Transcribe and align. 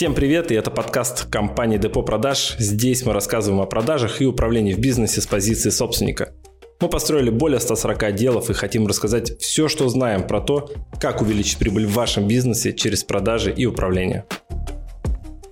Всем 0.00 0.14
привет, 0.14 0.50
и 0.50 0.54
это 0.54 0.70
подкаст 0.70 1.26
компании 1.26 1.76
Депо 1.76 2.02
Продаж. 2.02 2.56
Здесь 2.58 3.04
мы 3.04 3.12
рассказываем 3.12 3.60
о 3.60 3.66
продажах 3.66 4.22
и 4.22 4.24
управлении 4.24 4.72
в 4.72 4.78
бизнесе 4.78 5.20
с 5.20 5.26
позиции 5.26 5.68
собственника. 5.68 6.32
Мы 6.80 6.88
построили 6.88 7.28
более 7.28 7.60
140 7.60 8.04
отделов 8.04 8.48
и 8.48 8.54
хотим 8.54 8.86
рассказать 8.86 9.38
все, 9.42 9.68
что 9.68 9.90
знаем 9.90 10.26
про 10.26 10.40
то, 10.40 10.72
как 10.98 11.20
увеличить 11.20 11.58
прибыль 11.58 11.84
в 11.84 11.92
вашем 11.92 12.26
бизнесе 12.26 12.72
через 12.72 13.04
продажи 13.04 13.52
и 13.52 13.66
управление. 13.66 14.24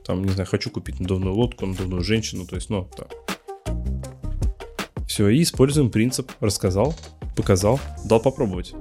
Там, 0.06 0.24
не 0.24 0.30
знаю, 0.30 0.48
хочу 0.48 0.70
купить 0.70 0.98
надувную 0.98 1.34
лодку, 1.34 1.66
надувную 1.66 2.02
женщину, 2.02 2.46
то 2.46 2.54
есть, 2.54 2.70
ну, 2.70 2.88
да. 2.96 3.04
Все, 5.06 5.28
и 5.28 5.42
используем 5.42 5.90
принцип 5.90 6.32
«рассказал, 6.40 6.94
показал, 7.36 7.78
дал 8.06 8.22
попробовать» 8.22 8.72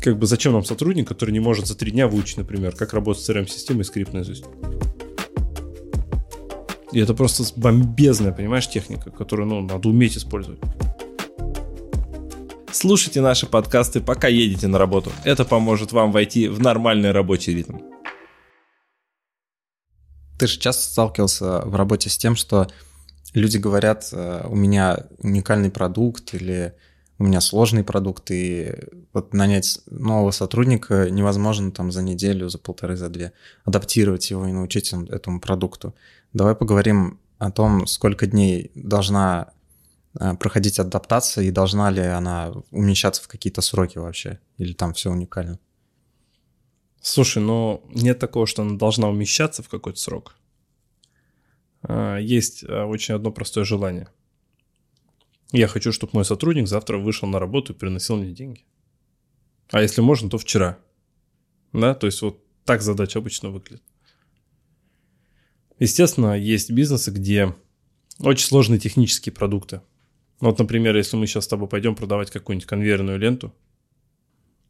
как 0.00 0.18
бы 0.18 0.26
зачем 0.26 0.52
нам 0.52 0.64
сотрудник, 0.64 1.08
который 1.08 1.30
не 1.30 1.40
может 1.40 1.66
за 1.66 1.76
три 1.76 1.90
дня 1.90 2.08
выучить, 2.08 2.38
например, 2.38 2.74
как 2.74 2.92
работать 2.92 3.22
с 3.22 3.30
CRM-системой 3.30 3.82
и 3.82 3.84
скрипт 3.84 4.12
наизусть? 4.12 4.44
И 6.92 7.00
это 7.00 7.14
просто 7.14 7.44
бомбезная, 7.56 8.32
понимаешь, 8.32 8.68
техника, 8.68 9.10
которую 9.10 9.48
ну, 9.48 9.60
надо 9.60 9.88
уметь 9.88 10.16
использовать. 10.16 10.60
Слушайте 12.72 13.20
наши 13.20 13.46
подкасты, 13.46 14.00
пока 14.00 14.28
едете 14.28 14.68
на 14.68 14.78
работу. 14.78 15.10
Это 15.24 15.44
поможет 15.44 15.92
вам 15.92 16.12
войти 16.12 16.48
в 16.48 16.60
нормальный 16.60 17.10
рабочий 17.10 17.54
ритм. 17.54 17.78
Ты 20.38 20.46
же 20.46 20.58
часто 20.58 20.84
сталкивался 20.84 21.62
в 21.62 21.74
работе 21.74 22.08
с 22.08 22.16
тем, 22.16 22.36
что 22.36 22.68
люди 23.34 23.58
говорят, 23.58 24.08
э, 24.12 24.46
у 24.48 24.54
меня 24.54 25.06
уникальный 25.18 25.70
продукт 25.70 26.32
или 26.34 26.74
у 27.18 27.24
меня 27.24 27.40
сложный 27.40 27.82
продукт, 27.82 28.30
и 28.30 28.72
вот 29.12 29.34
нанять 29.34 29.80
нового 29.86 30.30
сотрудника 30.30 31.10
невозможно 31.10 31.72
там 31.72 31.90
за 31.90 32.02
неделю, 32.02 32.48
за 32.48 32.58
полторы, 32.58 32.96
за 32.96 33.08
две, 33.08 33.32
адаптировать 33.64 34.30
его 34.30 34.46
и 34.46 34.52
научить 34.52 34.92
этому 34.92 35.40
продукту. 35.40 35.94
Давай 36.32 36.54
поговорим 36.54 37.18
о 37.38 37.50
том, 37.50 37.86
сколько 37.88 38.26
дней 38.26 38.70
должна 38.76 39.50
э, 40.18 40.34
проходить 40.36 40.78
адаптация 40.78 41.44
и 41.44 41.50
должна 41.50 41.90
ли 41.90 42.02
она 42.02 42.52
умещаться 42.70 43.22
в 43.22 43.28
какие-то 43.28 43.62
сроки 43.62 43.98
вообще, 43.98 44.38
или 44.56 44.72
там 44.72 44.92
все 44.92 45.10
уникально? 45.10 45.58
Слушай, 47.00 47.42
ну 47.42 47.82
нет 47.92 48.20
такого, 48.20 48.46
что 48.46 48.62
она 48.62 48.76
должна 48.76 49.08
умещаться 49.08 49.64
в 49.64 49.68
какой-то 49.68 49.98
срок. 49.98 50.36
А, 51.82 52.18
есть 52.18 52.62
э, 52.62 52.84
очень 52.84 53.14
одно 53.14 53.32
простое 53.32 53.64
желание– 53.64 54.06
я 55.52 55.66
хочу, 55.66 55.92
чтобы 55.92 56.12
мой 56.14 56.24
сотрудник 56.24 56.68
завтра 56.68 56.98
вышел 56.98 57.28
на 57.28 57.38
работу 57.38 57.72
и 57.72 57.76
приносил 57.76 58.16
мне 58.16 58.32
деньги. 58.32 58.64
А 59.70 59.80
если 59.80 60.00
можно, 60.00 60.28
то 60.28 60.38
вчера. 60.38 60.78
Да, 61.72 61.94
то 61.94 62.06
есть 62.06 62.20
вот 62.22 62.42
так 62.64 62.82
задача 62.82 63.18
обычно 63.18 63.50
выглядит. 63.50 63.82
Естественно, 65.78 66.38
есть 66.38 66.70
бизнесы, 66.70 67.10
где 67.10 67.54
очень 68.18 68.46
сложные 68.46 68.80
технические 68.80 69.32
продукты. 69.32 69.80
Вот, 70.40 70.58
например, 70.58 70.96
если 70.96 71.16
мы 71.16 71.26
сейчас 71.26 71.44
с 71.44 71.48
тобой 71.48 71.68
пойдем 71.68 71.94
продавать 71.94 72.30
какую-нибудь 72.30 72.68
конвейерную 72.68 73.18
ленту, 73.18 73.54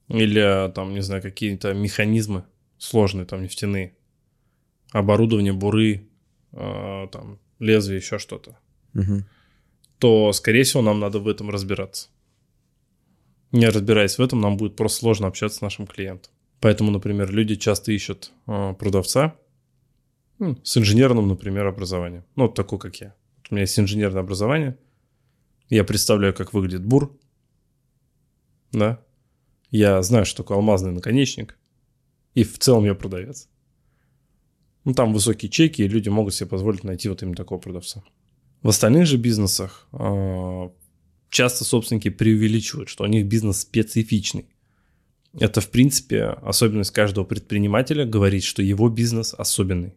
или 0.09 0.73
там, 0.75 0.95
не 0.95 1.03
знаю, 1.03 1.23
какие-то 1.23 1.75
механизмы 1.75 2.45
сложные, 2.79 3.27
там, 3.27 3.43
нефтяные, 3.43 3.95
оборудование, 4.93 5.53
буры, 5.53 6.09
э, 6.53 7.07
там, 7.13 7.39
лезвие, 7.59 7.99
еще 7.99 8.19
что-то. 8.19 8.59
Угу 8.95 9.25
то, 9.99 10.33
скорее 10.33 10.63
всего, 10.63 10.83
нам 10.83 11.01
надо 11.01 11.19
в 11.19 11.29
этом 11.29 11.51
разбираться. 11.51 12.09
Не 13.53 13.69
разбираясь 13.69 14.19
в 14.19 14.23
этом, 14.23 14.41
нам 14.41 14.57
будет 14.57 14.77
просто 14.77 14.99
сложно 14.99 15.27
общаться 15.27 15.59
с 15.59 15.63
нашим 15.63 15.87
клиентом. 15.87 16.33
Поэтому, 16.61 16.91
например, 16.91 17.31
люди 17.33 17.55
часто 17.55 17.93
ищут 17.93 18.33
э, 18.47 18.75
продавца 18.79 19.37
с 20.63 20.77
инженерным, 20.77 21.29
например, 21.29 21.67
образованием. 21.67 22.25
Ну, 22.37 22.45
вот 22.45 22.55
такой, 22.55 22.79
как 22.79 22.97
я. 22.97 23.15
У 23.51 23.55
меня 23.55 23.63
есть 23.63 23.79
инженерное 23.79 24.23
образование. 24.23 24.79
Я 25.69 25.85
представляю, 25.85 26.35
как 26.35 26.53
выглядит 26.53 26.85
бур. 26.85 27.17
Да. 28.73 29.03
Я 29.71 30.03
знаю, 30.03 30.25
что 30.27 30.43
такое 30.43 30.59
алмазный 30.59 30.93
наконечник. 30.93 31.59
И 32.35 32.45
в 32.45 32.59
целом 32.59 32.85
я 32.85 32.95
продавец. 32.95 33.49
Ну, 34.85 34.95
там 34.95 35.13
высокие 35.13 35.51
чеки, 35.51 35.83
и 35.83 35.89
люди 35.89 36.09
могут 36.09 36.35
себе 36.35 36.49
позволить 36.49 36.85
найти 36.85 37.09
вот 37.09 37.23
именно 37.23 37.37
такого 37.37 37.59
продавца. 37.59 38.03
В 38.63 38.69
остальных 38.69 39.07
же 39.07 39.17
бизнесах 39.17 39.87
э, 39.93 40.69
часто 41.31 41.65
собственники 41.65 42.11
преувеличивают, 42.11 42.89
что 42.89 43.05
у 43.05 43.07
них 43.07 43.27
бизнес 43.27 43.61
специфичный. 43.61 44.49
Это, 45.39 45.61
в 45.61 45.71
принципе, 45.71 46.25
особенность 46.25 46.91
каждого 46.91 47.25
предпринимателя 47.25 48.05
говорить, 48.05 48.45
что 48.45 48.63
его 48.63 48.89
бизнес 48.89 49.35
особенный. 49.35 49.95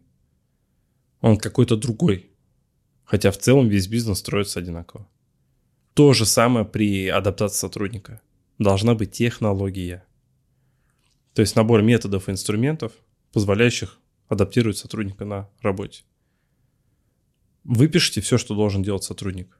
Он 1.20 1.36
какой-то 1.36 1.76
другой. 1.76 2.30
Хотя 3.04 3.30
в 3.30 3.38
целом 3.38 3.68
весь 3.68 3.88
бизнес 3.88 4.18
строится 4.18 4.60
одинаково. 4.60 5.08
То 5.94 6.12
же 6.12 6.24
самое 6.24 6.64
при 6.64 7.08
адаптации 7.08 7.58
сотрудника. 7.58 8.20
Должна 8.58 8.94
быть 8.94 9.12
технология. 9.12 10.04
То 11.34 11.40
есть 11.40 11.56
набор 11.56 11.82
методов 11.82 12.28
и 12.28 12.32
инструментов, 12.32 12.92
позволяющих 13.32 13.98
адаптировать 14.28 14.78
сотрудника 14.78 15.24
на 15.24 15.48
работе. 15.60 16.04
Выпишите 17.64 18.20
все, 18.20 18.38
что 18.38 18.54
должен 18.54 18.82
делать 18.82 19.04
сотрудник. 19.04 19.58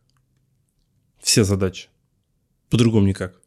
Все 1.21 1.45
задачи. 1.45 1.89
По-другому 2.69 3.07
никак. 3.07 3.41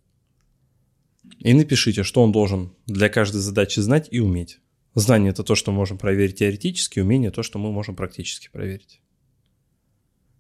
И 1.40 1.54
напишите, 1.54 2.04
что 2.04 2.24
он 2.24 2.32
должен 2.32 2.74
для 2.86 3.10
каждой 3.10 3.42
задачи 3.42 3.80
знать 3.80 4.08
и 4.12 4.20
уметь. 4.20 4.60
Знание– 4.94 5.32
это 5.32 5.44
то, 5.44 5.56
что 5.56 5.72
мы 5.72 5.78
можем 5.78 5.98
проверить 5.98 6.38
теоретически, 6.38 7.00
умение– 7.02 7.32
то, 7.32 7.44
что 7.44 7.60
мы 7.60 7.72
можем 7.72 7.96
практически 7.96 8.50
проверить. 8.50 9.02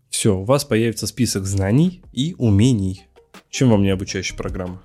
Все, 0.10 0.38
у 0.38 0.46
вас 0.46 0.64
появится 0.64 1.08
список 1.08 1.46
знаний 1.46 2.02
и 2.14 2.36
умений. 2.38 3.08
Чем 3.50 3.72
вам 3.72 3.84
не 3.84 3.90
обучающая 3.90 4.38
программа? 4.38 4.82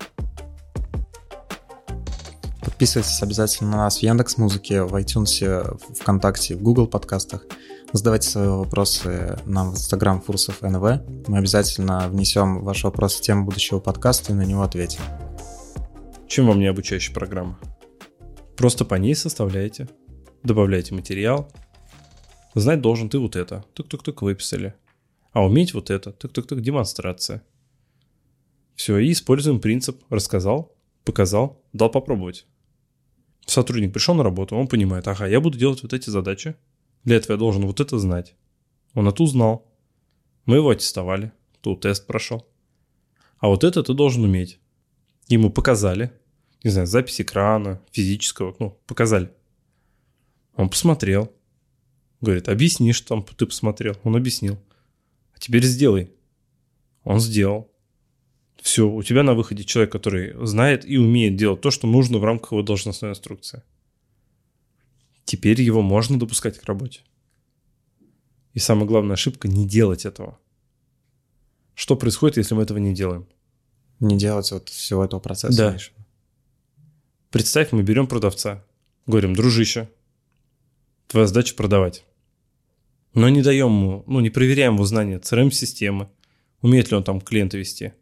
Подписывайтесь 2.59 3.21
обязательно 3.21 3.71
на 3.71 3.77
нас 3.77 3.99
в 3.99 4.03
Яндекс 4.03 4.37
Музыке, 4.37 4.83
в 4.83 4.93
iTunes, 4.95 5.77
ВКонтакте, 5.99 6.57
в 6.57 6.61
Google 6.61 6.87
подкастах– 6.87 7.45
Задавайте 7.93 8.29
свои 8.29 8.47
вопросы 8.47 9.37
нам 9.45 9.71
в 9.71 9.73
Instagram 9.73 10.21
Фурсов 10.21 10.61
НВ. 10.61 11.27
Мы 11.27 11.37
обязательно 11.37 12.07
внесем 12.07 12.63
ваш 12.63 12.85
вопрос 12.85 13.15
в 13.15 13.21
тему 13.21 13.43
будущего 13.43 13.81
подкаста 13.81 14.31
и 14.31 14.35
на 14.35 14.45
него 14.45 14.61
ответим. 14.61 15.01
Чем 16.25 16.47
вам 16.47 16.59
не 16.59 16.67
обучающая 16.67 17.13
программа? 17.13 17.59
Просто 18.55 18.85
по 18.85 18.95
ней 18.95 19.13
составляете, 19.13 19.89
добавляете 20.41 20.95
материал. 20.95 21.51
Знать 22.55 22.79
должен 22.79 23.09
ты 23.09 23.19
вот 23.19 23.35
это. 23.35 23.65
Тук-тук-тук 23.73 24.21
выписали. 24.21 24.73
А 25.33 25.43
уметь 25.43 25.73
вот 25.73 25.89
это. 25.89 26.13
Тук-тук-тук 26.13 26.61
демонстрация. 26.61 27.43
Все, 28.75 28.99
и 28.99 29.11
используем 29.11 29.59
принцип 29.59 30.01
«рассказал, 30.09 30.77
показал, 31.03 31.61
дал 31.73 31.91
попробовать». 31.91 32.45
Сотрудник 33.45 33.91
пришел 33.91 34.15
на 34.15 34.23
работу, 34.23 34.55
он 34.55 34.67
понимает, 34.69 35.09
ага, 35.09 35.27
я 35.27 35.41
буду 35.41 35.57
делать 35.57 35.83
вот 35.83 35.91
эти 35.91 36.09
задачи, 36.09 36.55
для 37.03 37.17
этого 37.17 37.33
я 37.33 37.37
должен 37.37 37.65
вот 37.65 37.79
это 37.79 37.97
знать. 37.99 38.35
Он 38.93 39.07
это 39.07 39.23
узнал. 39.23 39.67
Мы 40.45 40.57
его 40.57 40.69
аттестовали. 40.69 41.31
Тут 41.61 41.81
тест 41.81 42.05
прошел. 42.07 42.47
А 43.39 43.47
вот 43.47 43.63
это 43.63 43.83
ты 43.83 43.93
должен 43.93 44.23
уметь. 44.23 44.59
Ему 45.27 45.51
показали. 45.51 46.11
Не 46.63 46.69
знаю, 46.69 46.87
запись 46.87 47.21
экрана, 47.21 47.81
физического. 47.91 48.55
Ну, 48.59 48.77
показали. 48.85 49.31
Он 50.55 50.69
посмотрел. 50.69 51.31
Говорит, 52.19 52.49
объясни, 52.49 52.93
что 52.93 53.09
там 53.09 53.23
ты 53.23 53.45
посмотрел. 53.45 53.95
Он 54.03 54.15
объяснил. 54.15 54.59
А 55.33 55.39
теперь 55.39 55.63
сделай. 55.63 56.11
Он 57.03 57.19
сделал. 57.19 57.71
Все, 58.61 58.87
у 58.87 59.01
тебя 59.01 59.23
на 59.23 59.33
выходе 59.33 59.63
человек, 59.63 59.91
который 59.91 60.33
знает 60.45 60.85
и 60.85 60.97
умеет 60.97 61.35
делать 61.35 61.61
то, 61.61 61.71
что 61.71 61.87
нужно 61.87 62.19
в 62.19 62.23
рамках 62.23 62.51
его 62.51 62.61
должностной 62.61 63.11
инструкции. 63.11 63.63
Теперь 65.31 65.61
его 65.61 65.81
можно 65.81 66.19
допускать 66.19 66.59
к 66.59 66.65
работе. 66.65 67.03
И 68.51 68.59
самая 68.59 68.85
главная 68.85 69.13
ошибка– 69.13 69.47
не 69.47 69.65
делать 69.65 70.05
этого. 70.05 70.37
Что 71.73 71.95
происходит, 71.95 72.35
если 72.35 72.53
мы 72.53 72.63
этого 72.63 72.79
не 72.79 72.93
делаем? 72.93 73.25
Не 74.01 74.17
делать 74.17 74.51
вот 74.51 74.67
всего 74.67 75.05
этого 75.05 75.21
процесса. 75.21 75.57
Да. 75.57 75.77
Представь, 77.29 77.71
мы 77.71 77.81
берем 77.81 78.07
продавца, 78.07 78.65
говорим, 79.05 79.33
дружище, 79.33 79.89
твоя 81.07 81.27
задача 81.27 81.55
продавать. 81.55 82.03
Но 83.13 83.29
не 83.29 83.41
даем 83.41 83.67
ему, 83.67 84.03
ну 84.07 84.19
не 84.19 84.31
проверяем 84.31 84.73
его 84.73 84.83
знания 84.83 85.17
CRM-системы, 85.17 86.09
умеет 86.59 86.91
ли 86.91 86.97
он 86.97 87.05
там 87.05 87.21
клиента 87.21 87.57
вести. 87.57 87.93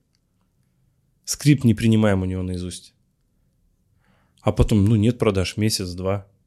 Скрипт 1.26 1.64
не 1.64 1.76
принимаем 1.76 2.24
у 2.24 2.26
него 2.26 2.42
наизусть. 2.42 2.96
А 4.42 4.52
потом, 4.52 4.84
ну 4.86 4.96
нет 4.96 5.20
продаж, 5.20 5.58
месяц-два– 5.58 6.26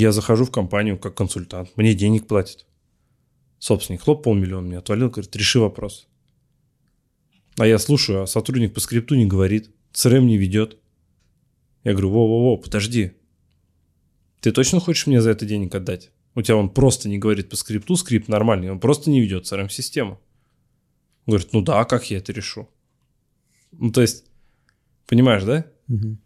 я 0.00 0.12
захожу 0.12 0.44
в 0.44 0.50
компанию 0.50 0.98
как 0.98 1.14
консультант, 1.14 1.76
мне 1.76 1.94
денег 1.94 2.26
платят. 2.26 2.66
Собственник, 3.58 4.02
хлоп, 4.02 4.24
полмиллиона 4.24 4.66
мне 4.66 4.78
отвалил, 4.78 5.10
говорит, 5.10 5.36
реши 5.36 5.60
вопрос. 5.60 6.08
А 7.58 7.66
я 7.66 7.78
слушаю, 7.78 8.22
а 8.22 8.26
сотрудник 8.26 8.72
по 8.72 8.80
скрипту 8.80 9.14
не 9.14 9.26
говорит, 9.26 9.70
ЦРМ 9.92 10.26
не 10.26 10.38
ведет. 10.38 10.78
Я 11.84 11.92
говорю, 11.92 12.10
во-во-во, 12.10 12.56
подожди. 12.56 13.12
Ты 14.40 14.52
точно 14.52 14.80
хочешь 14.80 15.06
мне 15.06 15.20
за 15.20 15.30
это 15.30 15.44
денег 15.44 15.74
отдать? 15.74 16.10
У 16.34 16.42
тебя 16.42 16.56
он 16.56 16.70
просто 16.70 17.08
не 17.08 17.18
говорит 17.18 17.50
по 17.50 17.56
скрипту, 17.56 17.96
скрипт 17.96 18.28
нормальный, 18.28 18.70
он 18.70 18.80
просто 18.80 19.10
не 19.10 19.20
ведет 19.20 19.44
CRM-систему. 19.44 20.18
Говорит, 21.26 21.52
ну 21.52 21.60
да, 21.60 21.84
как 21.84 22.10
я 22.10 22.18
это 22.18 22.32
решу? 22.32 22.68
Ну, 23.72 23.92
то 23.92 24.00
есть, 24.00 24.24
понимаешь, 25.06 25.44
да? 25.44 25.66
Мгм. 25.88 26.18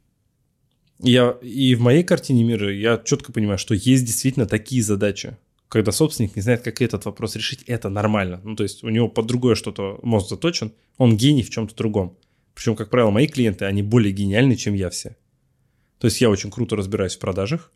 Я, 1.01 1.31
и 1.43 1.75
в 1.75 1.81
моей 1.81 2.05
картине 2.05 2.45
мира 2.45 2.73
я 2.73 2.99
четко 2.99 3.33
понимаю, 3.33 3.59
что 3.59 3.75
есть 3.75 4.05
действительно 4.05 4.47
такие 4.47 4.83
задачи, 4.83 5.37
когда 5.69 5.91
собственник 5.91 6.37
не 6.37 6.43
знает, 6.43 6.63
как 6.63 6.81
этот 6.81 7.05
вопрос 7.05 7.35
решить, 7.35 7.63
это 7.65 7.89
нормально. 7.89 8.41
Ну, 8.45 8.55
то 8.55 8.63
есть 8.63 8.85
у 8.85 8.89
него 8.91 9.09
под 9.09 9.27
другое 9.27 9.55
что-то 9.57 9.99
мозг 10.03 10.29
заточен, 10.29 10.73
он 10.99 11.17
гений 11.17 11.43
в 11.43 11.51
чем-то 11.51 11.75
другом. 11.75 12.17
Причем, 12.55 12.77
как 12.77 12.91
правило, 12.91 13.11
мои 13.11 13.27
клиенты, 13.27 13.65
они 13.65 13.83
более 13.83 14.13
гениальны, 14.13 14.55
чем 14.55 14.75
я 14.75 14.89
все. 14.91 15.17
То 15.99 16.07
есть 16.07 16.21
я 16.21 16.31
очень 16.31 16.51
круто 16.51 16.77
разбираюсь 16.77 17.17
в 17.17 17.19
продажах, 17.19 17.73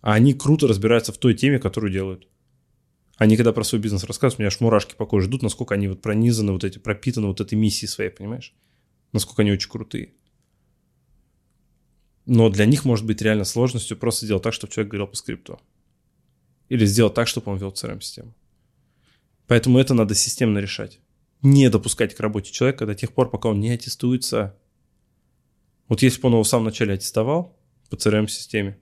а 0.00 0.14
они 0.14 0.32
круто 0.32 0.68
разбираются 0.68 1.12
в 1.12 1.18
той 1.18 1.34
теме, 1.34 1.58
которую 1.58 1.92
делают. 1.92 2.28
Они, 3.16 3.36
когда 3.36 3.52
про 3.52 3.64
свой 3.64 3.80
бизнес 3.80 4.04
рассказывают, 4.04 4.38
у 4.38 4.42
меня 4.42 4.48
аж 4.48 4.60
мурашки 4.60 4.94
по 4.94 5.04
коже 5.04 5.26
ждут, 5.26 5.42
насколько 5.42 5.74
они 5.74 5.88
вот 5.88 6.00
пронизаны, 6.00 6.52
вот 6.52 6.62
эти, 6.62 6.78
пропитаны 6.78 7.26
вот 7.26 7.40
этой 7.40 7.56
миссией 7.56 7.88
своей, 7.88 8.10
понимаешь? 8.10 8.54
Насколько 9.12 9.42
они 9.42 9.50
очень 9.50 9.68
крутые. 9.68 10.12
Но 12.28 12.50
для 12.50 12.66
них 12.66 12.84
может 12.84 13.06
быть 13.06 13.22
реально 13.22 13.44
сложностью 13.44 13.96
просто 13.96 14.26
сделать 14.26 14.42
так, 14.42 14.52
чтобы 14.52 14.70
человек 14.70 14.90
говорил 14.90 15.06
по 15.06 15.16
скрипту. 15.16 15.58
Или 16.68 16.84
сделать 16.84 17.14
так, 17.14 17.26
чтобы 17.26 17.50
он 17.50 17.56
вел 17.56 17.70
CRM-систему. 17.70 18.34
Поэтому 19.46 19.78
это 19.78 19.94
надо 19.94 20.14
системно 20.14 20.58
решать. 20.58 21.00
Не 21.40 21.70
допускать 21.70 22.14
к 22.14 22.20
работе 22.20 22.52
человека 22.52 22.84
до 22.84 22.94
тех 22.94 23.14
пор, 23.14 23.30
пока 23.30 23.48
он 23.48 23.60
не 23.60 23.70
аттестуется. 23.70 24.54
Вот 25.88 26.02
если 26.02 26.20
бы 26.20 26.26
он 26.26 26.34
его 26.34 26.42
в 26.42 26.48
самом 26.48 26.66
начале 26.66 26.92
аттестовал 26.92 27.58
по 27.88 27.94
CRM-системе, 27.94 28.78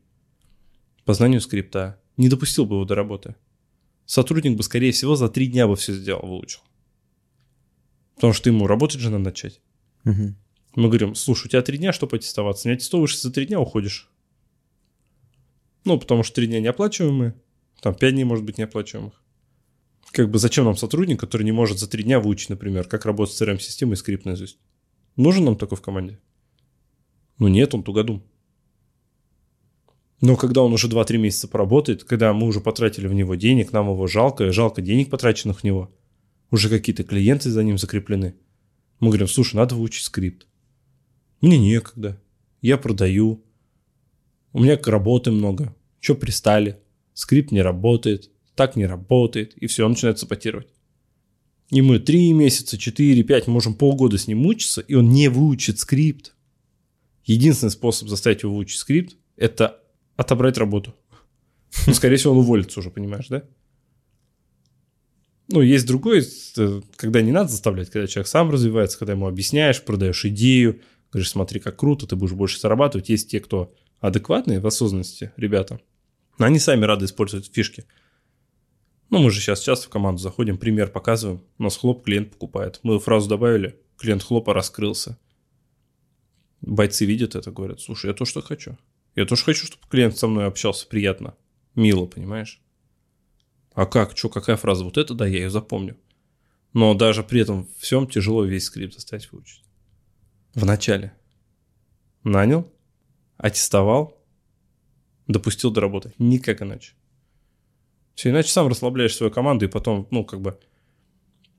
по 1.04 1.14
знанию 1.14 1.40
скрипта, 1.40 2.00
не 2.16 2.28
допустил 2.28 2.66
бы 2.66 2.74
его 2.74 2.84
до 2.84 2.96
работы. 2.96 3.36
Сотрудник 4.06 4.56
бы, 4.56 4.64
скорее 4.64 4.90
всего, 4.90 5.14
за 5.14 5.28
три 5.28 5.46
дня 5.46 5.68
бы 5.68 5.76
все 5.76 5.92
сделал, 5.92 6.26
выучил. 6.26 6.62
Потому 8.16 8.32
что 8.32 8.50
ему 8.50 8.66
работать 8.66 8.98
же 8.98 9.08
надо 9.08 9.22
начать. 9.22 9.60
Мгм. 10.02 10.36
Мы 10.76 10.88
говорим, 10.88 11.14
слушай, 11.14 11.46
у 11.46 11.48
тебя 11.48 11.62
три 11.62 11.78
дня, 11.78 11.92
чтобы 11.92 12.16
аттестоваться. 12.16 12.68
Не 12.68 12.74
аттестовываешься 12.74 13.28
за 13.28 13.32
три 13.32 13.46
дня, 13.46 13.58
уходишь. 13.58 14.10
Ну, 15.84 15.98
потому 15.98 16.22
что 16.22 16.34
три 16.34 16.46
дня 16.46 16.60
неоплачиваемые. 16.60 17.34
Там 17.80 17.94
пять 17.94 18.12
дней, 18.12 18.24
может 18.24 18.44
быть, 18.44 18.58
неоплачиваемых. 18.58 19.22
Как 20.12 20.30
бы 20.30 20.38
зачем 20.38 20.66
нам 20.66 20.76
сотрудник, 20.76 21.18
который 21.18 21.44
не 21.44 21.52
может 21.52 21.78
за 21.78 21.88
три 21.88 22.04
дня 22.04 22.20
выучить, 22.20 22.50
например, 22.50 22.86
как 22.86 23.06
работать 23.06 23.34
с 23.34 23.40
CRM-системой 23.40 23.94
и 23.94 23.96
скрипт 23.96 24.26
наизусть? 24.26 24.58
Нужен 25.16 25.46
нам 25.46 25.56
такой 25.56 25.78
в 25.78 25.82
команде? 25.82 26.20
Ну 27.38 27.48
нет, 27.48 27.74
он 27.74 27.82
тугодум. 27.82 28.22
Но 30.20 30.36
когда 30.36 30.62
он 30.62 30.72
уже 30.72 30.88
2-3 30.88 31.16
месяца 31.16 31.48
поработает, 31.48 32.04
когда 32.04 32.32
мы 32.34 32.46
уже 32.46 32.60
потратили 32.60 33.06
в 33.06 33.14
него 33.14 33.34
денег, 33.34 33.72
нам 33.72 33.90
его 33.90 34.06
жалко, 34.06 34.52
жалко 34.52 34.82
денег, 34.82 35.08
потраченных 35.08 35.60
в 35.60 35.64
него, 35.64 35.94
уже 36.50 36.68
какие-то 36.68 37.02
клиенты 37.02 37.50
за 37.50 37.62
ним 37.64 37.78
закреплены. 37.78 38.34
Мы 39.00 39.08
говорим, 39.08 39.28
слушай, 39.28 39.56
надо 39.56 39.74
выучить 39.74 40.04
скрипт. 40.04 40.46
Мне 41.40 41.58
некогда. 41.58 42.20
Я 42.62 42.78
продаю. 42.78 43.44
У 44.52 44.60
меня 44.60 44.78
работы 44.84 45.30
много. 45.30 45.74
Че 46.00 46.14
пристали? 46.14 46.78
Скрипт 47.14 47.52
не 47.52 47.62
работает. 47.62 48.30
Так 48.54 48.76
не 48.76 48.86
работает. 48.86 49.54
И 49.56 49.66
все, 49.66 49.84
он 49.84 49.92
начинает 49.92 50.18
саботировать. 50.18 50.68
И 51.70 51.82
мы 51.82 51.98
3 51.98 52.32
месяца, 52.32 52.78
4, 52.78 53.22
5, 53.24 53.46
можем 53.48 53.74
полгода 53.74 54.18
с 54.18 54.28
ним 54.28 54.38
мучиться, 54.38 54.80
и 54.80 54.94
он 54.94 55.08
не 55.10 55.28
выучит 55.28 55.80
скрипт. 55.80 56.34
Единственный 57.24 57.70
способ 57.70 58.08
заставить 58.08 58.44
его 58.44 58.54
выучить 58.54 58.78
скрипт– 58.78 59.16
это 59.36 59.82
отобрать 60.14 60.58
работу. 60.58 60.94
Ну, 61.88 61.92
скорее 61.92 62.16
всего, 62.16 62.34
он 62.34 62.38
уволится 62.38 62.78
уже, 62.78 62.90
понимаешь, 62.90 63.26
да? 63.28 63.42
Ну, 65.48 65.60
есть 65.60 65.86
другой, 65.86 66.24
когда 66.94 67.20
не 67.20 67.32
надо 67.32 67.50
заставлять, 67.50 67.90
когда 67.90 68.06
человек 68.06 68.28
сам 68.28 68.50
развивается, 68.50 68.98
когда 68.98 69.14
ему 69.14 69.26
объясняешь, 69.26 69.82
продаешь 69.82 70.24
идею, 70.24 70.80
говоришь, 71.16 71.30
смотри, 71.30 71.60
как 71.60 71.78
круто, 71.78 72.06
ты 72.06 72.14
будешь 72.14 72.34
больше 72.34 72.60
зарабатывать. 72.60 73.08
Есть 73.08 73.30
те, 73.30 73.40
кто 73.40 73.74
адекватные 74.00 74.60
в 74.60 74.66
осознанности, 74.66 75.32
ребята, 75.38 75.80
они 76.36 76.58
сами 76.58 76.84
рады 76.84 77.06
использовать 77.06 77.50
фишки. 77.50 77.86
Ну, 79.08 79.20
мы 79.20 79.30
же 79.30 79.40
сейчас 79.40 79.60
часто 79.60 79.86
в 79.86 79.90
команду 79.90 80.20
заходим, 80.20 80.58
пример 80.58 80.90
показываем, 80.90 81.42
у 81.58 81.62
нас 81.62 81.76
хлоп, 81.78 82.04
клиент 82.04 82.32
покупает. 82.32 82.80
Мы 82.82 82.98
фразу 82.98 83.30
добавили, 83.30 83.80
клиент 83.96 84.22
хлопа 84.22 84.52
раскрылся. 84.52 85.18
Бойцы 86.60 87.06
видят 87.06 87.34
это, 87.34 87.50
говорят, 87.50 87.80
слушай, 87.80 88.08
я 88.08 88.12
то, 88.12 88.26
что 88.26 88.42
хочу. 88.42 88.76
Я 89.14 89.24
тоже 89.24 89.42
хочу, 89.42 89.64
чтобы 89.64 89.84
клиент 89.88 90.18
со 90.18 90.26
мной 90.26 90.46
общался 90.46 90.86
приятно, 90.86 91.34
мило, 91.74 92.04
понимаешь? 92.04 92.60
А 93.72 93.86
как, 93.86 94.18
что, 94.18 94.28
какая 94.28 94.56
фраза? 94.56 94.84
Вот 94.84 94.98
это, 94.98 95.14
да, 95.14 95.26
я 95.26 95.38
ее 95.38 95.50
запомню. 95.50 95.96
Но 96.74 96.92
даже 96.92 97.22
при 97.22 97.40
этом 97.40 97.68
всем 97.78 98.06
тяжело 98.06 98.44
весь 98.44 98.64
скрипт 98.64 98.94
заставить 98.94 99.32
выучить. 99.32 99.65
В 100.56 100.64
начале. 100.64 101.12
Нанял, 102.24 102.72
аттестовал, 103.36 104.18
допустил 105.26 105.70
до 105.70 105.82
работы. 105.82 106.14
Никак 106.18 106.62
иначе. 106.62 106.94
Все, 108.14 108.30
иначе 108.30 108.48
сам 108.48 108.68
расслабляешь 108.68 109.14
свою 109.14 109.30
команду 109.30 109.66
и 109.66 109.68
потом, 109.68 110.08
ну, 110.10 110.24
как 110.24 110.40
бы, 110.40 110.58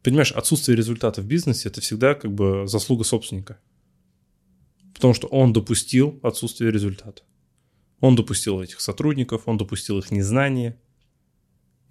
понимаешь, 0.01 0.31
отсутствие 0.31 0.75
результата 0.75 1.21
в 1.21 1.27
бизнесе– 1.27 1.69
это 1.69 1.79
всегда 1.79 2.15
как 2.15 2.33
бы 2.33 2.67
заслуга 2.67 3.03
собственника. 3.03 3.59
Потому 4.95 5.13
что 5.13 5.27
он 5.27 5.53
допустил 5.53 6.19
отсутствие 6.23 6.71
результата. 6.71 7.21
Он 7.99 8.15
допустил 8.15 8.59
этих 8.61 8.81
сотрудников, 8.81 9.43
он 9.45 9.57
допустил 9.57 9.99
их 9.99 10.09
незнание 10.09 10.81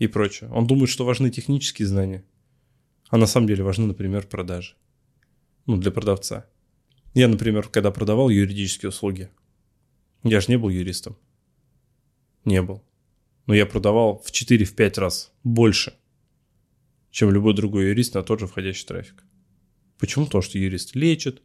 и 0.00 0.08
прочее. 0.08 0.50
Он 0.50 0.66
думает, 0.66 0.90
что 0.90 1.04
важны 1.04 1.30
технические 1.30 1.86
знания, 1.86 2.24
а 3.10 3.16
на 3.16 3.26
самом 3.28 3.46
деле 3.46 3.62
важны, 3.62 3.86
например, 3.86 4.26
продажи. 4.26 4.74
Ну, 5.66 5.76
для 5.76 5.92
продавца. 5.92 6.46
Я, 7.16 7.28
например, 7.28 7.66
когда 7.70 7.90
продавал 7.90 8.28
юридические 8.28 8.90
услуги, 8.90 9.30
я 10.22 10.38
же 10.42 10.48
не 10.48 10.58
был 10.58 10.68
юристом. 10.68 11.16
Не 12.44 12.60
был. 12.60 12.84
Но 13.46 13.54
я 13.54 13.64
продавал 13.64 14.22
в 14.22 14.30
4-5 14.30 15.00
раз 15.00 15.32
больше, 15.42 15.94
чем 17.10 17.30
любой 17.30 17.54
другой 17.54 17.86
юрист 17.86 18.12
на 18.12 18.22
тот 18.22 18.40
же 18.40 18.46
входящий 18.46 18.86
трафик. 18.86 19.24
Почему? 19.98 20.26
Потому 20.26 20.42
что 20.42 20.58
юрист 20.58 20.94
лечит, 20.94 21.40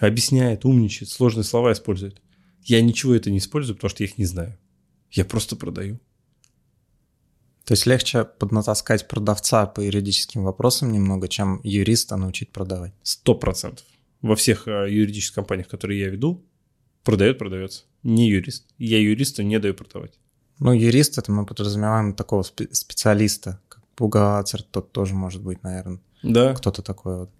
объясняет, 0.00 0.64
умничает, 0.64 1.10
сложные 1.10 1.44
слова 1.44 1.72
использует. 1.72 2.20
Я 2.64 2.82
ничего 2.82 3.14
это 3.14 3.30
не 3.30 3.38
использую, 3.38 3.76
потому 3.76 3.90
что 3.90 4.02
я 4.02 4.08
их 4.08 4.18
не 4.18 4.24
знаю. 4.24 4.58
Я 5.12 5.24
просто 5.24 5.54
продаю. 5.54 6.00
То 7.64 7.74
есть 7.74 7.86
легче 7.86 8.24
поднатаскать 8.24 9.06
продавца 9.06 9.64
по 9.66 9.80
юридическим 9.80 10.42
вопросам 10.42 10.90
немного, 10.90 11.28
чем 11.28 11.60
юриста 11.62 12.16
научить 12.16 12.50
продавать. 12.50 12.94
Сто 13.04 13.36
процентов. 13.36 13.86
Во 14.22 14.34
всех 14.36 14.68
э, 14.68 14.86
юридических 14.90 15.34
компаниях, 15.34 15.68
которые 15.68 16.00
я 16.00 16.08
веду, 16.08 16.44
продает 17.04 17.38
продавец. 17.38 17.86
Не 18.02 18.28
юрист. 18.28 18.68
Я 18.78 18.98
юристу 18.98 19.42
не 19.42 19.58
даю 19.58 19.74
продавать. 19.74 20.18
Ну, 20.58 20.72
юрист 20.72 21.18
это 21.18 21.32
мы 21.32 21.44
подразумеваем 21.44 22.14
такого 22.14 22.42
спе- 22.42 22.72
специалиста, 22.72 23.60
как 23.68 23.82
бухгалтер, 23.96 24.62
тот 24.62 24.92
тоже 24.92 25.14
может 25.14 25.42
быть, 25.42 25.62
наверное, 25.64 26.00
Да. 26.22 26.54
кто-то 26.54 26.82
такой 26.82 27.18
вот. 27.18 27.30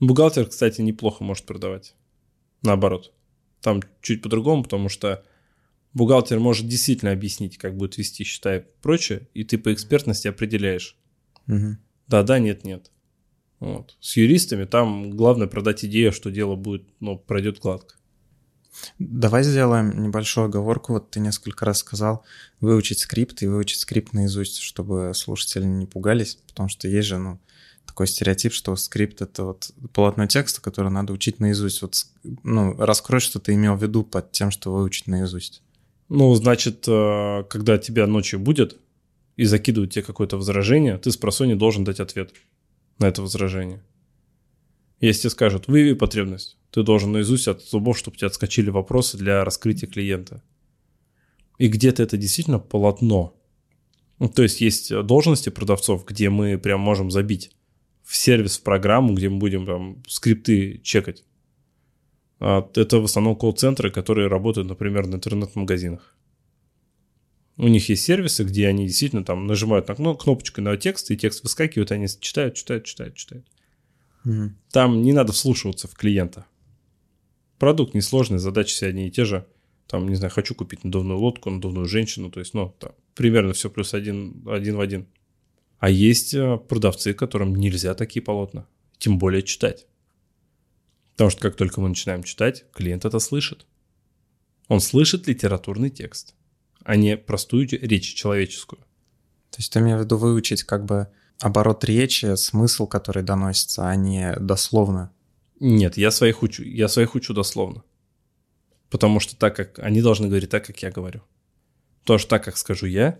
Бухгалтер, 0.00 0.46
кстати, 0.46 0.80
неплохо 0.80 1.22
может 1.24 1.46
продавать. 1.46 1.94
Наоборот. 2.62 3.12
Там 3.60 3.80
чуть 4.02 4.20
по-другому, 4.22 4.64
потому 4.64 4.88
что 4.88 5.24
бухгалтер 5.92 6.40
может 6.40 6.66
действительно 6.68 7.12
объяснить, 7.12 7.56
как 7.56 7.76
будет 7.76 7.96
вести 7.98 8.24
счета 8.24 8.56
и 8.56 8.64
прочее, 8.82 9.28
и 9.32 9.44
ты 9.44 9.58
по 9.58 9.72
экспертности 9.72 10.26
определяешь. 10.28 10.96
Мгм. 11.46 11.78
Да-да, 12.08 12.38
нет-нет. 12.40 12.90
Вот. 13.64 13.96
С 13.98 14.18
юристами 14.18 14.66
там 14.66 15.10
главное 15.10 15.46
продать 15.46 15.86
идею, 15.86 16.12
что 16.12 16.30
дело 16.30 16.54
будет, 16.54 16.82
ну, 17.00 17.16
пройдет 17.16 17.60
гладко. 17.60 17.94
Давай 18.98 19.42
сделаем 19.42 20.02
небольшую 20.02 20.46
оговорку. 20.46 20.92
Вот 20.92 21.10
ты 21.10 21.20
несколько 21.20 21.64
раз 21.64 21.78
сказал 21.78 22.26
выучить 22.60 22.98
скрипт 22.98 23.42
и 23.42 23.46
выучить 23.46 23.80
скрипт 23.80 24.12
наизусть, 24.12 24.58
чтобы 24.58 25.12
слушатели 25.14 25.64
не 25.64 25.86
пугались, 25.86 26.40
потому 26.46 26.68
что 26.68 26.88
есть 26.88 27.08
же, 27.08 27.16
ну, 27.16 27.40
такой 27.86 28.06
стереотип, 28.06 28.52
что 28.52 28.76
скрипт— 28.76 29.22
это 29.22 29.44
вот 29.44 29.70
полотно 29.94 30.26
текста, 30.26 30.60
которое 30.60 30.90
надо 30.90 31.14
учить 31.14 31.40
наизусть. 31.40 31.80
Вот, 31.80 31.94
ну, 32.42 32.76
раскрой, 32.76 33.20
что 33.20 33.38
ты 33.38 33.54
имел 33.54 33.76
в 33.76 33.82
виду 33.82 34.04
под 34.04 34.30
тем, 34.32 34.50
что 34.50 34.74
выучить 34.74 35.06
наизусть. 35.06 35.62
Ну, 36.10 36.34
значит, 36.34 36.84
э, 36.86 37.44
когда 37.48 37.78
тебя 37.78 38.06
ночью 38.06 38.40
будет 38.40 38.78
и 39.36 39.44
закидывают 39.44 39.94
тебе 39.94 40.02
какое-то 40.02 40.36
возражение, 40.36 40.98
ты 40.98 41.10
с 41.10 41.16
просони 41.16 41.54
должен 41.54 41.84
дать 41.84 42.00
ответ 42.00 42.34
на 42.98 43.06
это 43.06 43.22
возражение. 43.22 43.82
Если 45.00 45.28
скажут, 45.28 45.68
выяви 45.68 45.94
потребность, 45.94 46.56
ты 46.70 46.82
должен 46.82 47.12
наизусть 47.12 47.48
от 47.48 47.62
зубов, 47.62 47.98
чтобы 47.98 48.16
тебе 48.16 48.28
отскочили 48.28 48.70
вопросы 48.70 49.16
для 49.16 49.44
раскрытия 49.44 49.88
клиента. 49.88 50.42
И 51.58 51.68
где-то 51.68 52.02
это 52.02 52.16
действительно 52.16 52.58
полотно. 52.58 53.34
Ну, 54.18 54.28
то 54.28 54.42
есть 54.42 54.60
есть 54.60 54.92
должности 55.02 55.50
продавцов, 55.50 56.04
где 56.04 56.30
мы 56.30 56.58
прям 56.58 56.80
можем 56.80 57.10
забить 57.10 57.52
в 58.02 58.16
сервис, 58.16 58.58
в 58.58 58.62
программу, 58.62 59.14
где 59.14 59.28
мы 59.28 59.38
будем 59.38 59.66
там 59.66 60.02
скрипты 60.06 60.80
чекать. 60.82 61.24
А 62.40 62.68
Это 62.74 62.98
в 62.98 63.04
основном 63.04 63.36
колл-центры, 63.36 63.90
которые 63.90 64.28
работают, 64.28 64.68
например, 64.68 65.06
на 65.06 65.16
интернет-магазинах. 65.16 66.16
У 67.56 67.68
них 67.68 67.88
есть 67.88 68.02
сервисы, 68.02 68.42
где 68.42 68.66
они 68.66 68.86
действительно 68.86 69.24
там 69.24 69.46
нажимают 69.46 69.86
на 69.88 69.94
кнопочку 69.94 70.60
на 70.60 70.76
текст, 70.76 71.10
и 71.10 71.16
текст 71.16 71.42
выскакивает, 71.44 71.92
они 71.92 72.08
читают, 72.20 72.54
читают, 72.54 72.84
читают, 72.84 73.14
читают. 73.14 73.46
Mm. 74.26 74.50
Там 74.72 75.02
не 75.02 75.12
надо 75.12 75.32
вслушиваться 75.32 75.86
в 75.86 75.94
клиента. 75.94 76.46
Продукт 77.58 77.94
несложный, 77.94 78.38
задачи 78.38 78.72
все 78.72 78.88
одни 78.88 79.06
и 79.06 79.10
те 79.10 79.24
же. 79.24 79.46
Там, 79.86 80.08
не 80.08 80.16
знаю, 80.16 80.32
хочу 80.32 80.54
купить 80.54 80.82
надувную 80.82 81.18
лодку, 81.18 81.50
надувную 81.50 81.86
женщину, 81.86 82.30
то 82.30 82.40
есть, 82.40 82.54
ну, 82.54 82.74
там, 82.80 82.92
примерно 83.14 83.52
все 83.52 83.70
плюс 83.70 83.94
один, 83.94 84.42
один 84.48 84.76
в 84.76 84.80
один. 84.80 85.06
А 85.78 85.90
есть 85.90 86.34
э, 86.34 86.56
продавцы, 86.56 87.14
которым 87.14 87.54
нельзя 87.54 87.94
такие 87.94 88.22
полотна, 88.22 88.66
тем 88.98 89.18
более 89.18 89.42
читать. 89.42 89.86
Потому 91.12 91.30
что 91.30 91.40
как 91.42 91.54
только 91.54 91.80
мы 91.80 91.90
начинаем 91.90 92.24
читать, 92.24 92.64
клиент 92.72 93.04
это 93.04 93.20
слышит. 93.20 93.66
Он 94.66 94.80
слышит 94.80 95.28
литературный 95.28 95.90
текст 95.90 96.34
а 96.84 96.96
не 96.96 97.16
простую 97.16 97.66
речь 97.68 98.14
человеческую. 98.14 98.80
То 99.50 99.58
есть 99.58 99.72
ты 99.72 99.80
имеешь 99.80 99.98
в 99.98 100.04
виду 100.04 100.16
выучить 100.16 100.62
как 100.62 100.84
бы 100.84 101.08
оборот 101.40 101.84
речи, 101.84 102.36
смысл, 102.36 102.86
который 102.86 103.22
доносится, 103.22 103.88
а 103.88 103.96
не 103.96 104.34
дословно? 104.38 105.12
Нет, 105.60 105.96
я 105.96 106.10
своих 106.10 106.42
учу, 106.42 106.62
я 106.62 106.88
своих 106.88 107.14
учу 107.14 107.34
дословно. 107.34 107.82
Потому 108.90 109.20
что 109.20 109.36
так 109.36 109.56
как 109.56 109.78
они 109.78 110.02
должны 110.02 110.28
говорить 110.28 110.50
так, 110.50 110.66
как 110.66 110.82
я 110.82 110.90
говорю. 110.90 111.22
То, 112.04 112.18
что 112.18 112.30
так, 112.30 112.44
как 112.44 112.56
скажу 112.56 112.86
я, 112.86 113.18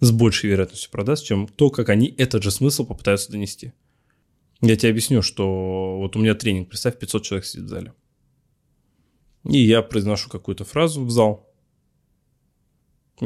с 0.00 0.10
большей 0.10 0.50
вероятностью 0.50 0.90
продаст, 0.90 1.24
чем 1.24 1.46
то, 1.46 1.70
как 1.70 1.88
они 1.88 2.12
этот 2.18 2.42
же 2.42 2.50
смысл 2.50 2.86
попытаются 2.86 3.30
донести. 3.30 3.72
Я 4.60 4.76
тебе 4.76 4.90
объясню, 4.90 5.22
что 5.22 5.98
вот 5.98 6.16
у 6.16 6.20
меня 6.20 6.34
тренинг, 6.34 6.68
представь, 6.68 6.98
500 6.98 7.22
человек 7.22 7.44
сидит 7.44 7.66
в 7.66 7.68
зале. 7.68 7.92
И 9.44 9.58
я 9.58 9.82
произношу 9.82 10.30
какую-то 10.30 10.64
фразу 10.64 11.04
в 11.04 11.10
зал, 11.10 11.51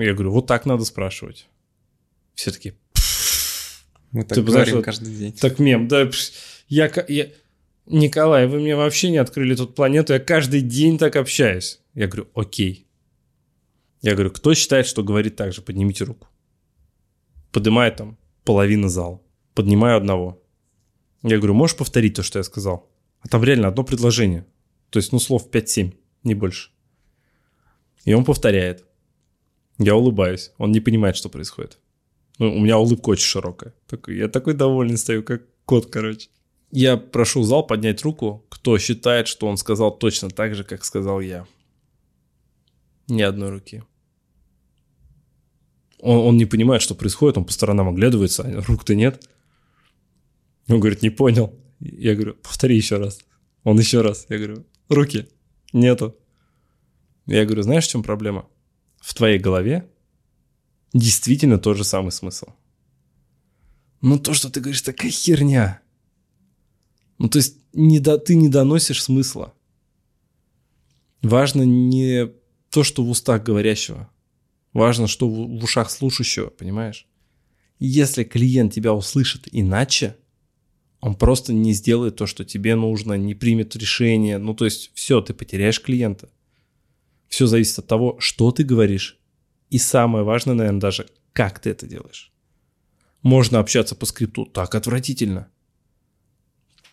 я 0.03 0.15
говорю, 0.15 0.33
вот 0.33 0.47
так 0.47 0.67
надо 0.67 0.85
спрашивать. 0.85 1.49
Все 2.35 2.51
таки 2.51 2.75
Мы 4.13 4.25
так 4.25 4.37
Ты 4.37 4.43
говорим 4.43 4.69
знаешь, 4.69 4.85
каждый 4.85 5.15
день. 5.15 5.33
Так 5.33 5.59
мем, 5.59 5.89
да. 5.89 6.11
Я, 6.69 6.91
я, 7.09 7.29
Николай, 7.87 8.47
вы 8.47 8.61
мне 8.61 8.75
вообще 8.77 9.11
не 9.11 9.19
открыли 9.19 9.55
тут 9.55 9.75
планету, 9.75 10.13
я 10.13 10.19
каждый 10.19 10.61
день 10.61 10.99
так 10.99 11.17
общаюсь. 11.17 11.81
Я 11.95 12.09
говорю, 12.09 12.29
окей. 12.35 12.87
Я 14.03 14.15
говорю, 14.15 14.31
кто 14.31 14.55
считает, 14.55 14.87
что 14.87 15.03
говорит 15.03 15.37
так 15.37 15.53
же, 15.53 15.63
поднимите 15.63 16.05
руку. 16.05 16.29
Поднимает 17.53 17.97
там 17.97 18.17
половина 18.45 18.89
зала. 18.89 19.21
Поднимаю 19.55 19.97
одного. 19.97 20.43
Я 21.23 21.39
говорю, 21.39 21.55
можешь 21.55 21.77
повторить 21.77 22.15
то, 22.15 22.23
что 22.23 22.39
я 22.39 22.43
сказал? 22.43 22.91
А 23.21 23.29
там 23.29 23.43
реально 23.43 23.69
одно 23.69 23.85
предложение. 23.85 24.47
То 24.91 24.99
есть, 24.99 25.13
ну, 25.13 25.19
слов 25.19 25.51
5-7, 25.51 25.93
не 26.23 26.35
больше. 26.35 26.71
И 28.05 28.15
он 28.15 28.25
повторяет. 28.25 28.86
Я 29.79 29.95
улыбаюсь. 29.95 30.53
Он 30.59 30.73
не 30.73 30.81
понимает, 30.81 31.17
что 31.17 31.29
происходит. 31.29 31.79
Ну, 32.39 32.55
у 32.55 32.61
меня 32.61 32.79
улыбка 32.79 33.11
очень 33.11 33.25
широкая. 33.25 33.75
Такой, 33.87 34.17
я 34.17 34.29
такой 34.29 34.55
довольный 34.55 34.97
стою, 34.97 35.23
как 35.23 35.43
кот, 35.65 35.87
короче. 35.87 36.29
Я 36.71 36.97
прошу 36.97 37.43
зал 37.43 37.67
поднять 37.67 38.03
руку, 38.03 38.45
кто 38.49 38.79
считает, 38.79 39.29
что 39.29 39.47
он 39.47 39.57
сказал 39.57 39.97
точно 39.97 40.31
так 40.31 40.55
же, 40.55 40.65
как 40.65 40.85
сказал 40.85 41.21
я. 41.21 41.47
Ни 43.09 43.23
одной 43.23 43.51
руки. 43.51 43.83
Он, 46.01 46.19
он 46.19 46.37
не 46.37 46.45
понимает, 46.45 46.83
что 46.83 46.95
происходит, 46.95 47.39
он 47.39 47.45
по 47.45 47.53
сторонам 47.53 47.89
оглядывается, 47.89 48.43
а 48.43 48.63
рук-то 48.63 48.95
нет. 48.95 49.27
Он 50.69 50.81
говорит, 50.81 51.03
не 51.03 51.11
понял. 51.11 51.55
Я 51.81 52.15
говорю, 52.15 52.35
повтори 52.35 52.77
еще 52.77 52.97
раз. 52.97 53.21
Он 53.63 53.79
еще 53.79 54.01
раз. 54.01 54.27
Я 54.29 54.39
говорю, 54.39 54.67
руки 54.89 55.29
нету. 55.73 56.17
Я 57.27 57.45
говорю, 57.45 57.63
знаешь, 57.63 57.87
в 57.87 57.91
чем 57.91 58.03
проблема? 58.03 58.47
В 59.07 59.15
твоей 59.15 59.39
голове 59.39 59.89
действительно 60.93 61.59
тот 61.59 61.77
же 61.77 61.85
самый 61.85 62.11
смысл. 62.11 62.47
Ну, 64.01 64.19
то, 64.19 64.35
что 64.35 64.51
ты 64.51 64.61
говоришь, 64.61 64.83
такая 64.83 65.13
херня. 65.13 65.81
Ну, 67.19 67.29
то 67.29 67.39
есть 67.39 67.57
не 67.73 68.01
до, 68.01 68.19
ты 68.19 68.35
не 68.35 68.49
доносишь 68.49 69.05
смысла. 69.05 69.55
Важно 71.23 71.63
не 71.63 72.33
то, 72.71 72.83
что 72.83 73.05
в 73.05 73.11
устах 73.11 73.45
говорящего. 73.45 74.11
Важно, 74.73 75.07
что 75.07 75.29
в, 75.29 75.61
в 75.61 75.63
ушах 75.63 75.89
слушающего, 75.89 76.49
понимаешь? 76.49 77.07
Если 77.79 78.25
клиент 78.25 78.73
тебя 78.73 78.93
услышит 78.93 79.47
иначе, 79.53 80.17
он 80.99 81.15
просто 81.15 81.53
не 81.53 81.75
сделает 81.75 82.17
то, 82.17 82.27
что 82.27 82.45
тебе 82.45 82.75
нужно, 82.75 83.13
не 83.13 83.37
примет 83.37 83.77
решение. 83.77 84.39
Ну, 84.39 84.53
то 84.53 84.65
есть 84.65 84.91
все, 84.95 85.21
ты 85.21 85.33
потеряешь 85.33 85.81
клиента. 85.81 86.29
Все 87.37 87.47
зависит 87.47 87.79
от 87.79 87.87
того, 87.87 88.17
что 88.19 88.51
ты 88.51 88.65
говоришь. 88.65 89.19
И 89.69 89.77
самое 89.77 90.25
важное, 90.25 90.55
наверное, 90.55 90.81
даже, 90.81 91.07
как 91.35 91.59
ты 91.59 91.69
это 91.69 91.87
делаешь. 91.87 92.33
Можно 93.21 93.59
общаться 93.59 93.95
по 93.95 94.07
скрипту 94.07 94.47
так 94.47 94.75
отвратительно. 94.75 95.51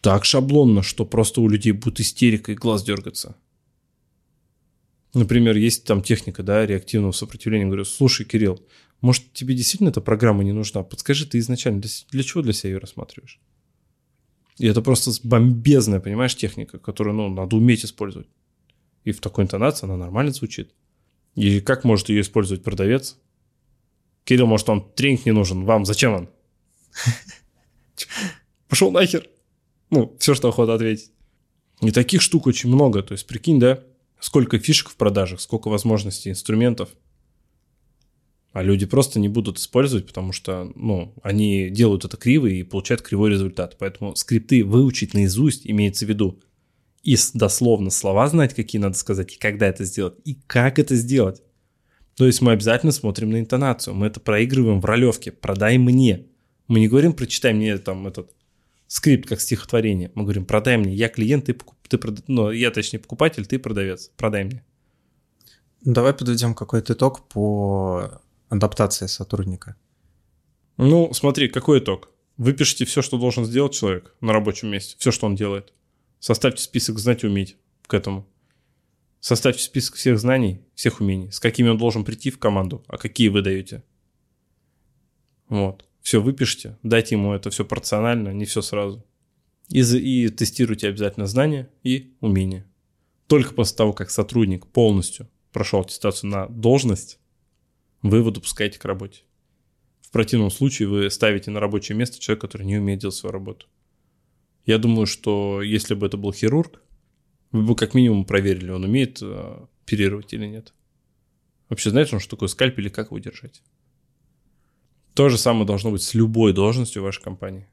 Так 0.02 0.26
шаблонно, 0.26 0.84
что 0.84 1.06
просто 1.06 1.40
у 1.40 1.48
людей 1.48 1.72
будет 1.72 2.02
истерика 2.02 2.52
и 2.52 2.56
глаз 2.56 2.84
дергаться. 2.84 3.38
Например, 5.14 5.56
есть 5.56 5.86
там 5.86 6.04
техника, 6.04 6.44
да, 6.44 6.66
реактивного 6.66 7.14
сопротивления. 7.14 7.68
Говорю, 7.68 7.86
слушай, 7.86 8.26
Кирилл, 8.26 8.62
может, 9.00 9.32
тебе 9.32 9.56
действительно 9.56 9.92
эта 9.92 10.02
программа 10.02 10.44
не 10.44 10.52
нужна? 10.52 10.84
Подскажи, 10.84 11.26
ты 11.26 11.38
изначально 11.38 11.80
для, 11.80 11.90
для 12.12 12.24
чего 12.24 12.44
для 12.44 12.52
себя 12.52 12.72
ее 12.72 12.80
рассматриваешь? 12.80 13.40
И 14.58 14.68
это 14.68 14.82
просто 14.82 15.12
бомбезная, 15.24 16.02
понимаешь, 16.02 16.36
техника, 16.36 16.80
которую, 16.80 17.16
ну, 17.16 17.30
надо 17.30 17.56
уметь 17.56 17.86
использовать. 17.86 18.28
И 19.04 19.12
в 19.12 19.20
такой 19.20 19.44
интонации 19.44 19.86
она 19.86 19.98
нормально 19.98 20.32
звучит. 20.32 20.74
И 21.36 21.60
как 21.60 21.84
может 21.84 22.10
ее 22.10 22.22
использовать 22.22 22.64
продавец? 22.64 23.18
Кирилл, 24.24 24.48
может, 24.48 24.68
вам 24.68 24.92
тренинг 24.96 25.26
не 25.26 25.32
нужен? 25.32 25.66
Вам 25.66 25.86
зачем 25.86 26.14
он? 26.14 26.30
Пошел 28.70 28.92
нахер. 28.92 29.28
Ну, 29.90 30.16
все, 30.20 30.34
что 30.36 30.50
охота 30.50 30.76
ответить. 30.76 31.12
И 31.82 31.92
таких 31.92 32.22
штук 32.22 32.48
очень 32.48 32.70
много. 32.70 33.04
То 33.04 33.14
есть, 33.14 33.28
прикинь, 33.28 33.60
да, 33.60 33.84
сколько 34.20 34.58
фишек 34.58 34.90
в 34.90 34.96
продажах, 34.96 35.42
сколько 35.42 35.68
возможностей, 35.68 36.30
инструментов. 36.30 36.90
А 38.54 38.62
люди 38.62 38.86
просто 38.86 39.20
не 39.20 39.28
будут 39.28 39.58
использовать, 39.58 40.06
потому 40.06 40.32
что, 40.32 40.72
ну, 40.76 41.14
они 41.24 41.70
делают 41.72 42.06
это 42.06 42.18
криво 42.18 42.46
и 42.46 42.64
получают 42.64 43.02
кривой 43.02 43.32
результат. 43.32 43.78
Поэтому 43.80 44.16
скрипты 44.16 44.64
выучить 44.64 45.14
наизусть 45.14 45.68
имеется 45.68 46.06
в 46.06 46.10
виду– 46.10 46.40
и 47.04 47.18
дословно 47.34 47.90
слова 47.90 48.28
знать, 48.28 48.54
какие 48.54 48.82
надо 48.82 48.98
сказать, 48.98 49.34
и 49.34 49.38
когда 49.38 49.68
это 49.68 49.84
сделать, 49.84 50.16
и 50.24 50.36
как 50.48 50.80
это 50.80 50.96
сделать. 50.96 51.42
То 52.16 52.26
есть 52.26 52.42
мы 52.42 52.52
обязательно 52.52 52.92
смотрим 52.92 53.32
на 53.32 53.40
интонацию, 53.40 53.94
мы 53.94 54.08
это 54.08 54.20
проигрываем 54.20 54.80
в 54.80 54.86
ролевке, 54.86 55.32
продай 55.32 55.78
мне. 55.78 56.28
Мы 56.68 56.80
не 56.80 56.88
говорим, 56.88 57.14
прочитай 57.14 57.54
мне 57.54 57.78
там 57.78 58.08
этот 58.08 58.32
скрипт 58.88 59.28
как 59.28 59.42
стихотворение. 59.42 60.12
Мы 60.16 60.24
говорим, 60.24 60.46
продай 60.46 60.78
мне, 60.78 60.94
я 60.94 61.10
клиент, 61.10 61.46
ты, 61.46 61.58
ты 61.90 61.98
прод... 61.98 62.24
ну, 62.28 62.52
я 62.52 62.72
точнее 62.72 63.00
покупатель, 63.00 63.46
ты 63.46 63.60
продавец, 63.60 64.12
продай 64.16 64.46
мне. 64.46 64.64
Давай 65.82 66.14
подведем 66.14 66.54
какой-то 66.54 66.94
итог 66.94 67.28
по 67.28 68.22
адаптации 68.50 69.08
сотрудника. 69.08 69.76
Ну, 70.78 71.14
смотри, 71.14 71.50
какой 71.50 71.80
итог? 71.80 72.10
Вы 72.38 72.54
пишете 72.54 72.86
все, 72.86 73.02
что 73.02 73.18
должен 73.18 73.46
сделать 73.46 73.74
человек 73.74 74.16
на 74.22 74.32
рабочем 74.32 74.70
месте, 74.70 74.96
все, 74.98 75.12
что 75.12 75.26
он 75.26 75.36
делает. 75.36 75.74
Составьте 76.24 76.64
список 76.64 77.00
знать 77.00 77.26
и 77.26 77.28
уметь 77.28 77.58
к 77.86 77.94
этому. 77.94 78.26
Составьте 79.20 79.62
список 79.62 79.96
всех 79.96 80.18
знаний, 80.18 80.62
всех 80.74 81.02
умений, 81.02 81.30
с 81.32 81.42
какими 81.42 81.68
он 81.68 81.78
должен 81.78 82.06
прийти 82.06 82.32
в 82.32 82.40
команду, 82.40 82.82
а 82.88 82.98
какие 82.98 83.28
вы 83.28 83.42
даете. 83.42 83.84
Вот. 85.50 85.86
Все 86.02 86.22
выпишите, 86.22 86.80
дайте 86.82 87.16
ему 87.16 87.34
это 87.34 87.50
все 87.50 87.66
порционально, 87.66 88.30
не 88.30 88.46
все 88.46 88.62
сразу. 88.62 89.06
И, 89.68 89.82
и 89.82 90.30
тестируйте 90.30 90.88
обязательно 90.88 91.28
знания 91.28 91.70
и 91.84 92.16
умения. 92.22 92.72
Только 93.28 93.54
после 93.54 93.76
того, 93.76 93.92
как 93.92 94.10
сотрудник 94.10 94.66
полностью 94.68 95.30
прошел 95.52 95.82
аттестацию 95.82 96.30
на 96.30 96.48
должность, 96.48 97.20
вы 98.02 98.20
его 98.20 98.32
допускаете 98.32 98.80
к 98.80 98.86
работе. 98.86 99.24
В 100.00 100.10
противном 100.10 100.52
случае 100.52 100.88
вы 100.88 101.10
ставите 101.10 101.52
на 101.52 101.60
рабочее 101.60 101.98
место 101.98 102.18
человека, 102.22 102.48
который 102.48 102.66
не 102.66 102.78
умеет 102.78 103.02
делать 103.02 103.16
свою 103.16 103.34
работу. 103.34 103.68
Я 104.66 104.78
думаю, 104.78 105.06
что 105.06 105.62
если 105.62 105.94
бы 105.94 106.08
это 106.08 106.18
был 106.18 106.32
хирург, 106.32 106.82
вы 107.52 107.64
бы 107.64 107.76
как 107.76 107.94
минимум 107.94 108.26
проверили, 108.26 108.72
он 108.72 108.84
умеет 108.84 109.20
э, 109.22 109.66
оперировать 109.84 110.34
или 110.34 110.46
нет. 110.46 110.74
Вообще 111.70 111.90
знаете, 111.90 112.16
он 112.16 112.20
что 112.20 112.32
такое 112.32 112.50
скальпель 112.50 112.88
и 112.88 112.90
как 112.90 113.08
его 113.08 113.20
держать? 113.20 113.62
То 115.14 115.30
же 115.30 115.38
самое 115.38 115.66
должно 115.66 115.92
быть 115.92 116.02
с 116.02 116.14
любой 116.14 116.54
должностью 116.54 117.02
в 117.02 117.06
вашей 117.06 117.22
компании. 117.22 117.68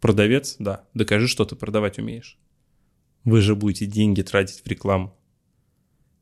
Продавец, 0.00 0.56
да, 0.58 0.84
докажи, 0.94 1.28
что 1.28 1.44
ты 1.44 1.56
продавать 1.56 1.98
умеешь. 1.98 2.38
Вы 3.24 3.42
же 3.42 3.54
будете 3.54 3.86
деньги 3.86 4.22
тратить 4.22 4.62
в 4.64 4.66
рекламу. 4.66 5.14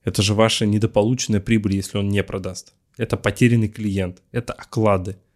Это 0.02 0.20
же 0.22 0.34
ваша 0.34 0.66
недополученная 0.66 1.40
прибыль, 1.40 1.76
если 1.76 1.98
он 1.98 2.08
не 2.08 2.22
продаст. 2.24 2.74
Это 2.96 3.16
потерянный 3.16 3.68
клиент, 3.68 4.22
это 4.32 4.52
оклады– 4.52 5.16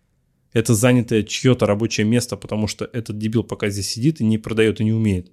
это 0.52 0.74
занятое 0.74 1.22
чье-то 1.22 1.66
рабочее 1.66 2.06
место, 2.06 2.36
потому 2.36 2.66
что 2.66 2.84
этот 2.84 3.18
дебил 3.18 3.42
пока 3.44 3.70
здесь 3.70 3.90
сидит 3.90 4.20
и 4.20 4.24
не 4.24 4.38
продает 4.38 4.80
и 4.80 4.84
не 4.84 4.92
умеет. 4.92 5.32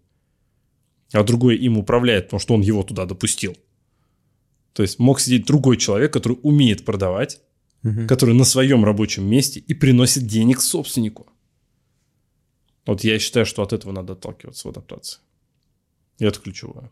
А 1.11 1.23
другой 1.23 1.57
им 1.57 1.77
управляет, 1.77 2.25
потому 2.25 2.39
что 2.39 2.53
он 2.53 2.61
его 2.61 2.83
туда 2.83 3.05
допустил. 3.05 3.57
То 4.73 4.83
есть 4.83 4.99
мог 4.99 5.19
сидеть 5.19 5.45
другой 5.45 5.77
человек, 5.77 6.13
который 6.13 6.37
умеет 6.43 6.85
продавать, 6.85 7.41
угу. 7.83 8.07
который 8.07 8.35
на 8.35 8.45
своем 8.45 8.85
рабочем 8.85 9.25
месте 9.25 9.59
и 9.59 9.73
приносит 9.73 10.27
денег 10.27 10.61
собственнику. 10.61 11.27
Вот 12.85 13.03
я 13.03 13.19
считаю, 13.19 13.45
что 13.45 13.61
от 13.61 13.73
этого 13.73 13.91
надо 13.91 14.13
отталкиваться 14.13 14.67
в 14.67 14.71
адаптации. 14.71 15.19
И 16.19 16.25
это 16.25 16.39
ключевое. 16.39 16.89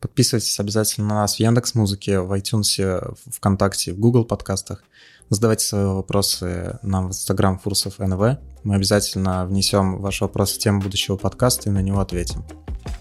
Подписывайтесь 0.00 0.58
обязательно 0.58 1.08
на 1.08 1.14
нас 1.14 1.36
в 1.36 1.40
Яндекс 1.40 1.74
Музыке, 1.74 2.20
в 2.20 2.32
iTunes, 2.32 3.14
в 3.24 3.36
ВКонтакте, 3.36 3.92
в 3.92 3.98
Google 3.98 4.24
подкастах. 4.24 4.84
Задавайте 5.32 5.64
свои 5.64 5.86
вопросы 5.86 6.78
нам 6.82 7.06
в 7.06 7.08
Instagram 7.12 7.58
Фурсов 7.58 7.98
НВ. 7.98 8.36
Мы 8.64 8.74
обязательно 8.74 9.46
внесем 9.46 9.96
ваш 9.96 10.20
вопрос 10.20 10.52
в 10.52 10.58
тему 10.58 10.82
будущего 10.82 11.16
подкаста 11.16 11.70
и 11.70 11.72
на 11.72 11.80
него 11.80 12.00
ответим. 12.00 12.44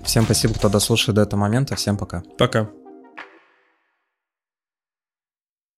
Всем 0.05 0.23
спасибо, 0.23 0.53
кто 0.53 0.69
дослушал 0.69 1.13
до 1.13 1.23
этого 1.23 1.41
момента. 1.41 1.75
Всем 1.75 1.97
пока. 1.97 2.23
Пока. 2.37 2.69